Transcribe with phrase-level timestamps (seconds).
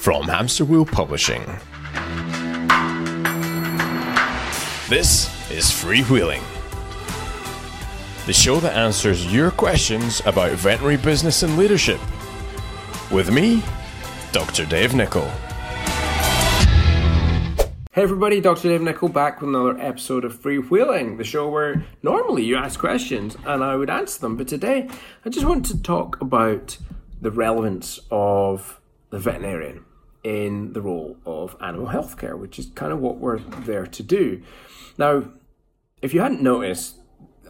[0.00, 1.44] from Hamster Wheel Publishing.
[4.88, 6.42] This is Freewheeling,
[8.24, 12.00] the show that answers your questions about veterinary business and leadership.
[13.12, 13.62] With me,
[14.32, 14.64] Dr.
[14.64, 15.30] Dave Nicol.
[17.92, 18.70] Hey everybody, Dr.
[18.70, 23.36] Dave Nicol back with another episode of Freewheeling, the show where normally you ask questions
[23.44, 24.88] and I would answer them, but today
[25.26, 26.78] I just want to talk about
[27.20, 28.80] the relevance of
[29.10, 29.84] the veterinarian
[30.22, 34.42] in the role of animal healthcare, which is kind of what we're there to do.
[34.98, 35.24] Now,
[36.02, 36.96] if you hadn't noticed,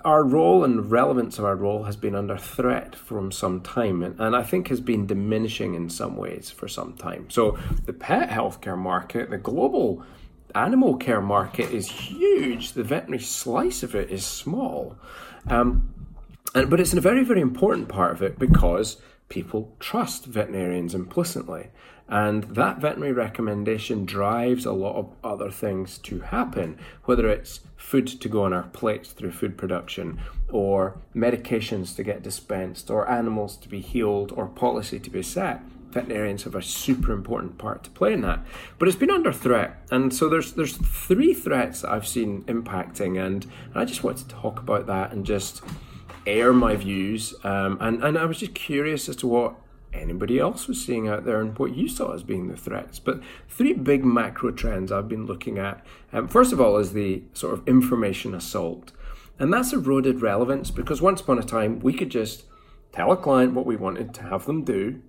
[0.05, 4.19] our role and relevance of our role has been under threat from some time and,
[4.19, 7.29] and I think has been diminishing in some ways for some time.
[7.29, 10.05] So, the pet healthcare market, the global
[10.55, 12.73] animal care market is huge.
[12.73, 14.97] The veterinary slice of it is small.
[15.49, 15.95] Um,
[16.55, 18.97] and, but it's a very, very important part of it because
[19.31, 21.71] people trust veterinarians implicitly.
[22.07, 28.09] And that veterinary recommendation drives a lot of other things to happen, whether it's food
[28.09, 33.57] to go on our plates through food production, or medications to get dispensed, or animals
[33.59, 37.91] to be healed, or policy to be set veterinarians have a super important part to
[37.91, 38.41] play in that.
[38.79, 43.25] But it's been under threat, and so there's there's three threats that I've seen impacting,
[43.25, 45.63] and I just wanted to talk about that and just
[46.27, 47.35] air my views.
[47.45, 49.55] Um, and and I was just curious as to what
[49.93, 52.99] anybody else was seeing out there and what you saw as being the threats.
[52.99, 55.85] But three big macro trends I've been looking at.
[56.13, 58.93] Um, first of all, is the sort of information assault.
[59.39, 62.45] And that's eroded relevance because once upon a time we could just
[62.93, 65.01] tell a client what we wanted to have them do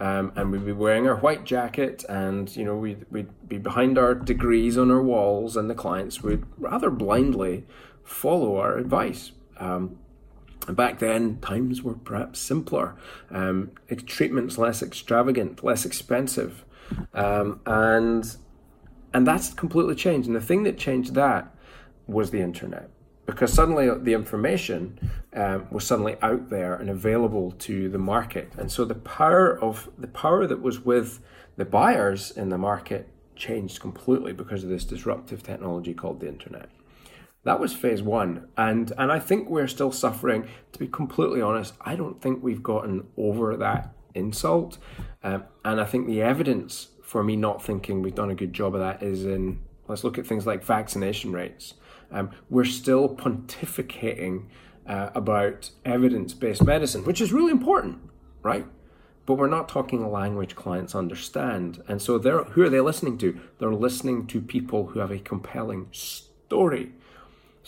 [0.00, 3.98] um, and we'd be wearing our white jacket and you know we'd, we'd be behind
[3.98, 7.64] our degrees on our walls and the clients would rather blindly
[8.02, 9.98] follow our advice um,
[10.72, 12.96] back then times were perhaps simpler.
[13.30, 13.72] Um,
[14.06, 16.64] treatments less extravagant less expensive.
[17.14, 18.36] Um, and
[19.12, 20.26] and that's completely changed.
[20.26, 21.54] And the thing that changed that
[22.06, 22.90] was the internet.
[23.26, 24.98] Because suddenly the information
[25.34, 29.88] um, was suddenly out there and available to the market, and so the power of
[29.96, 31.20] the power that was with
[31.56, 36.70] the buyers in the market changed completely because of this disruptive technology called the internet.
[37.44, 40.48] That was phase one, and and I think we're still suffering.
[40.72, 44.78] To be completely honest, I don't think we've gotten over that insult,
[45.22, 48.74] um, and I think the evidence for me not thinking we've done a good job
[48.74, 51.74] of that is in let's look at things like vaccination rates.
[52.12, 54.46] Um, we're still pontificating
[54.86, 57.98] uh, about evidence based medicine, which is really important,
[58.42, 58.66] right?
[59.26, 61.82] But we're not talking a language clients understand.
[61.86, 63.38] And so they're, who are they listening to?
[63.58, 66.92] They're listening to people who have a compelling story.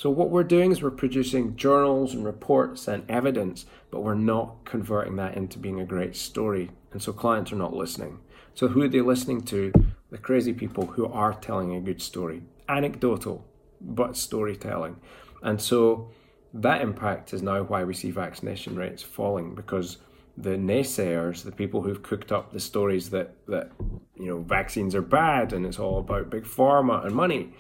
[0.03, 4.65] So what we're doing is we're producing journals and reports and evidence, but we're not
[4.65, 6.73] converting that into being a great story.
[6.91, 8.19] And so clients are not listening.
[8.53, 9.73] So who are they listening to?
[10.11, 12.43] The crazy people who are telling a good story.
[12.69, 13.47] Anecdotal,
[13.81, 14.97] but storytelling.
[15.41, 16.11] And so
[16.53, 19.99] that impact is now why we see vaccination rates falling because
[20.37, 23.71] the naysayers, the people who've cooked up the stories that, that
[24.17, 27.53] you know vaccines are bad and it's all about big pharma and money,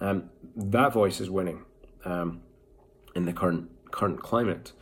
[0.00, 1.64] um, that voice is winning
[2.04, 2.42] um,
[3.14, 4.72] in the current current climate.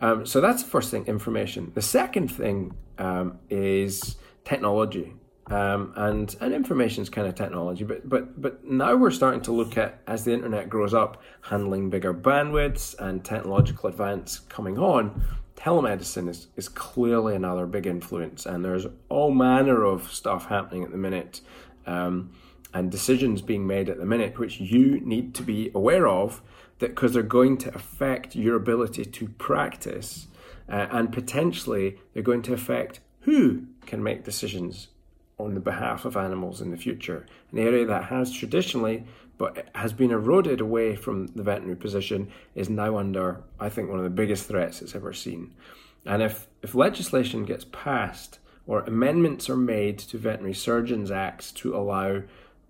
[0.00, 1.72] Um, so that's the first thing, information.
[1.74, 5.14] The second thing um, is technology.
[5.50, 9.52] Um, and and information is kind of technology, but but but now we're starting to
[9.52, 15.22] look at as the internet grows up, handling bigger bandwidths and technological advance coming on.
[15.56, 20.92] Telemedicine is, is clearly another big influence, and there's all manner of stuff happening at
[20.92, 21.40] the minute,
[21.84, 22.30] um,
[22.72, 26.42] and decisions being made at the minute, which you need to be aware of,
[26.80, 30.26] because they're going to affect your ability to practice,
[30.68, 34.88] uh, and potentially they're going to affect who can make decisions
[35.38, 37.26] on the behalf of animals in the future.
[37.52, 39.04] An area that has traditionally
[39.38, 43.96] but has been eroded away from the veterinary position is now under, I think, one
[43.96, 45.54] of the biggest threats it's ever seen.
[46.04, 51.74] And if, if legislation gets passed or amendments are made to Veterinary Surgeons Acts to
[51.74, 52.22] allow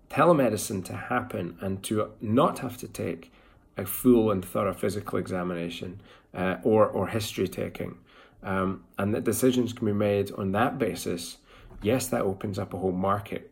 [0.09, 3.33] telemedicine to happen and to not have to take
[3.77, 6.01] a full and thorough physical examination
[6.33, 7.97] uh, or, or history taking,
[8.43, 11.37] um, and that decisions can be made on that basis,
[11.81, 13.51] yes, that opens up a whole market,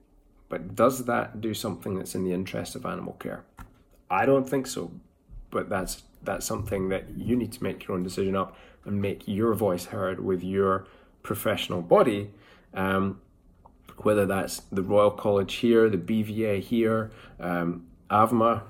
[0.49, 3.43] but does that do something that's in the interest of animal care?
[4.09, 4.91] I don't think so,
[5.51, 9.25] but that's that's something that you need to make your own decision up and make
[9.25, 10.85] your voice heard with your
[11.23, 12.31] professional body.
[12.73, 13.21] Um,
[13.97, 18.63] whether that's the Royal College here, the BVA here, um, AVMA,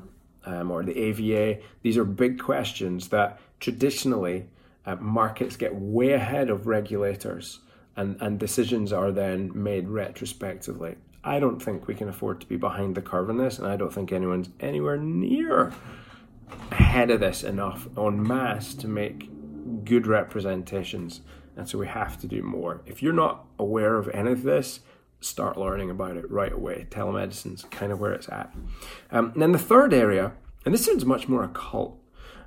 [0.46, 4.48] um, or the AVA, these are big questions that traditionally
[4.86, 7.60] uh, markets get way ahead of regulators
[8.00, 10.96] and, and decisions are then made retrospectively.
[11.22, 13.76] I don't think we can afford to be behind the curve on this, and I
[13.76, 15.74] don't think anyone's anywhere near
[16.72, 19.30] ahead of this enough en masse to make
[19.84, 21.22] good representations.
[21.58, 22.82] And so we have to do more.
[22.86, 24.80] If you're not aware of any of this,
[25.22, 26.88] start learning about it right away.
[26.90, 28.54] Telemedicine's kind of where it's at.
[29.12, 30.34] Um, and then the third area,
[30.66, 32.00] and this sounds much more occult,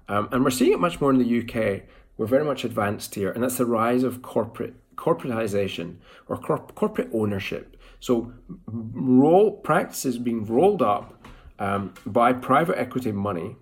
[0.09, 1.83] um, and we're seeing it much more in the UK.
[2.17, 5.97] We're very much advanced here, and that's the rise of corporate corporatization
[6.29, 7.77] or corp- corporate ownership.
[7.99, 8.33] So,
[8.67, 11.25] roll practices being rolled up
[11.59, 13.57] um, by private equity money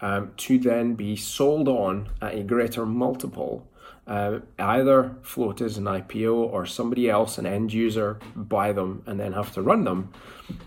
[0.00, 3.68] um, to then be sold on at a greater multiple
[4.06, 9.18] uh, either float as an IPO or somebody else, an end user, buy them and
[9.18, 10.12] then have to run them.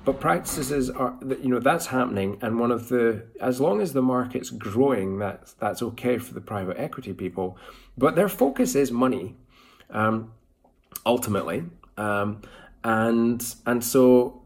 [0.04, 4.02] But practices are, you know, that's happening, and one of the, as long as the
[4.02, 7.58] market's growing, that's that's okay for the private equity people,
[7.98, 9.38] but their focus is money,
[9.90, 10.34] um,
[11.06, 11.64] ultimately,
[11.96, 12.42] um,
[12.84, 14.42] and and so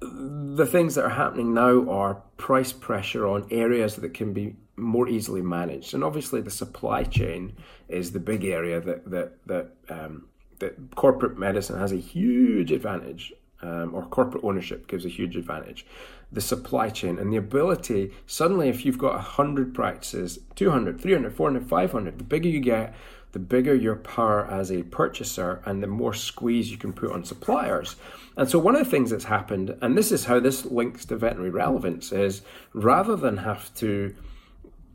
[0.00, 5.08] the things that are happening now are price pressure on areas that can be more
[5.08, 5.94] easily managed.
[5.94, 7.56] And obviously, the supply chain
[7.88, 10.26] is the big area that that that um,
[10.58, 13.32] that corporate medicine has a huge advantage,
[13.62, 15.84] um, or corporate ownership gives a huge advantage.
[16.30, 21.68] The supply chain and the ability suddenly, if you've got 100 practices, 200, 300, 400,
[21.68, 22.94] 500, the bigger you get,
[23.32, 27.24] the bigger your power as a purchaser and the more squeeze you can put on
[27.24, 27.96] suppliers.
[28.36, 31.16] And so, one of the things that's happened, and this is how this links to
[31.16, 32.42] veterinary relevance, is
[32.72, 34.14] rather than have to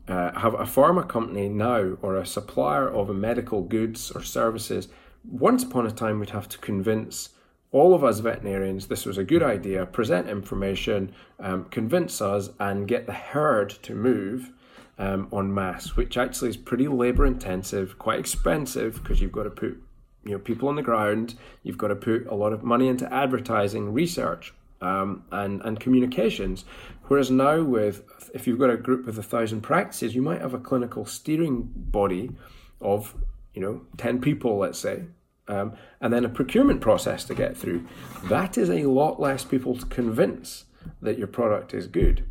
[0.08, 4.88] uh, have a pharma company now or a supplier of medical goods or services,
[5.28, 7.30] once upon a time we'd have to convince
[7.70, 12.88] all of us veterinarians this was a good idea, present information, um, convince us, and
[12.88, 14.52] get the herd to move
[14.98, 19.50] um, en masse, which actually is pretty labour intensive, quite expensive because you've got to
[19.50, 19.80] put
[20.24, 23.12] you know people on the ground, you've got to put a lot of money into
[23.12, 26.64] advertising, research, um, and and communications.
[27.08, 30.54] Whereas now, with if you've got a group with a thousand practices, you might have
[30.54, 32.30] a clinical steering body
[32.80, 33.14] of
[33.54, 35.04] you know ten people, let's say,
[35.48, 37.86] um, and then a procurement process to get through.
[38.24, 40.66] That is a lot less people to convince
[41.00, 42.24] that your product is good.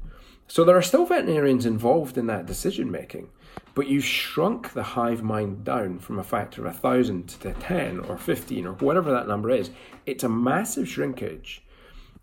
[0.47, 3.29] So there are still veterinarians involved in that decision making,
[3.75, 7.99] but you've shrunk the hive mind down from a factor of a thousand to ten
[7.99, 9.71] or fifteen or whatever that number is.
[10.05, 11.63] It's a massive shrinkage,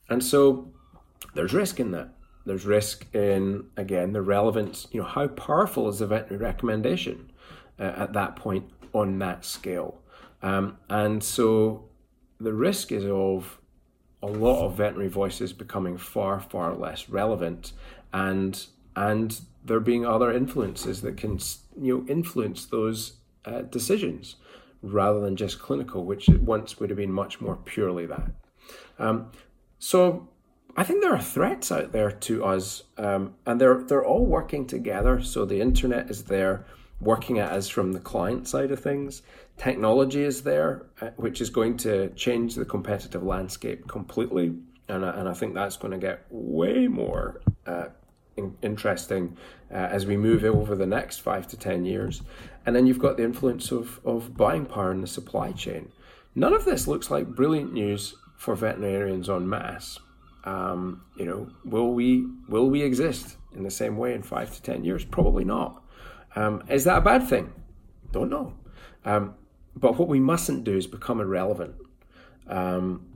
[0.08, 0.72] and so
[1.34, 2.13] there's risk in that.
[2.46, 7.32] There's risk in, again, the relevance, you know, how powerful is the veterinary recommendation
[7.78, 10.00] uh, at that point on that scale?
[10.42, 11.88] Um, and so
[12.38, 13.58] the risk is of
[14.22, 17.72] a lot of veterinary voices becoming far, far less relevant
[18.12, 18.66] and
[18.96, 21.38] and there being other influences that can
[21.80, 23.14] you know influence those
[23.44, 24.36] uh, decisions
[24.82, 28.30] rather than just clinical, which once would have been much more purely that.
[28.98, 29.30] Um,
[29.78, 30.28] so
[30.76, 34.66] I think there are threats out there to us, um, and they're they're all working
[34.66, 35.22] together.
[35.22, 36.66] So the internet is there,
[37.00, 39.22] working at us from the client side of things.
[39.56, 44.56] Technology is there, uh, which is going to change the competitive landscape completely,
[44.88, 47.86] and and I think that's going to get way more uh,
[48.36, 49.36] in, interesting
[49.70, 52.22] uh, as we move over the next five to ten years.
[52.66, 55.92] And then you've got the influence of of buying power in the supply chain.
[56.34, 60.00] None of this looks like brilliant news for veterinarians en masse
[60.44, 64.62] um, you know, will we will we exist in the same way in five to
[64.62, 65.04] ten years?
[65.04, 65.82] Probably not.
[66.36, 67.52] Um, is that a bad thing?
[68.12, 68.54] Don't know.
[69.04, 69.34] Um,
[69.76, 71.74] but what we mustn't do is become irrelevant.
[72.46, 73.06] Um,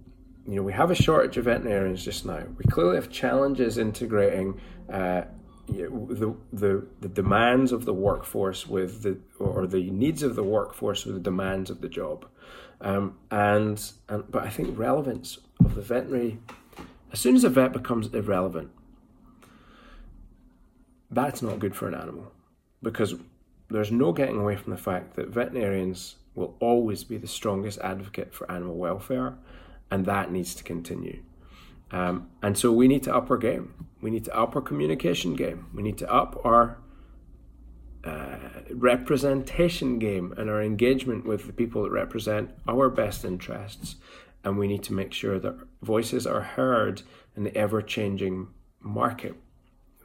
[0.46, 2.42] you know, we have a shortage of veterinarians just now.
[2.56, 5.22] We clearly have challenges integrating uh,
[5.68, 11.04] the, the the demands of the workforce with the or the needs of the workforce
[11.04, 12.26] with the demands of the job.
[12.80, 16.38] Um, and and but I think relevance of the veterinary
[17.12, 18.70] as soon as a vet becomes irrelevant,
[21.10, 22.32] that's not good for an animal
[22.82, 23.14] because
[23.70, 28.32] there's no getting away from the fact that veterinarians will always be the strongest advocate
[28.32, 29.36] for animal welfare,
[29.90, 31.22] and that needs to continue.
[31.90, 33.86] Um, and so we need to up our game.
[34.00, 35.66] We need to up our communication game.
[35.74, 36.78] We need to up our
[38.04, 38.38] uh,
[38.70, 43.96] representation game and our engagement with the people that represent our best interests
[44.44, 47.02] and we need to make sure that voices are heard
[47.36, 48.48] in the ever changing
[48.80, 49.34] market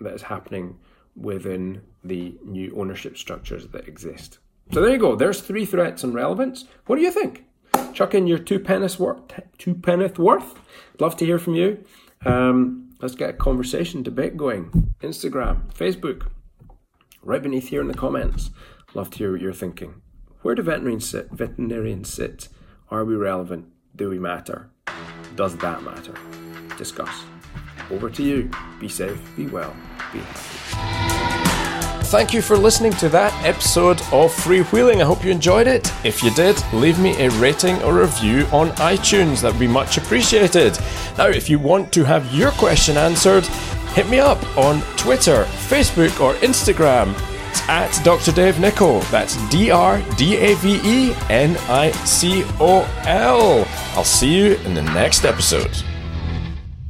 [0.01, 0.77] that is happening
[1.15, 4.39] within the new ownership structures that exist.
[4.71, 5.15] So there you go.
[5.15, 6.65] There's three threats and relevance.
[6.87, 7.45] What do you think?
[7.93, 9.21] Chuck in your two penneth worth.
[9.57, 10.59] Two penneth worth.
[10.99, 11.83] Love to hear from you.
[12.25, 14.93] Um, let's get a conversation, debate going.
[15.01, 16.27] Instagram, Facebook,
[17.21, 18.49] right beneath here in the comments.
[18.93, 20.01] Love to hear what you're thinking.
[20.41, 21.29] Where do veterinarians sit?
[21.31, 22.49] Veterinarians sit
[22.89, 23.67] Are we relevant?
[23.95, 24.69] Do we matter?
[25.35, 26.13] Does that matter?
[26.79, 27.23] Discuss.
[27.91, 28.49] Over to you.
[28.79, 29.75] Be safe, be well,
[30.11, 32.03] be happy.
[32.07, 35.01] Thank you for listening to that episode of Freewheeling.
[35.01, 35.91] I hope you enjoyed it.
[36.03, 39.41] If you did, leave me a rating or review on iTunes.
[39.41, 40.77] That would be much appreciated.
[41.17, 43.45] Now, if you want to have your question answered,
[43.95, 47.13] hit me up on Twitter, Facebook, or Instagram.
[47.69, 48.31] At Dr.
[48.31, 48.99] Dave Nicol.
[49.11, 53.65] That's D R D A V E N I C O L.
[53.95, 55.71] I'll see you in the next episode.